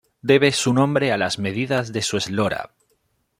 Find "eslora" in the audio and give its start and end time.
2.17-2.71